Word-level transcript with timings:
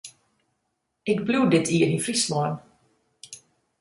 Ik 1.11 1.19
bliuw 1.27 1.47
dit 1.53 1.65
jier 1.71 1.89
yn 1.95 2.03
Fryslân. 2.05 2.53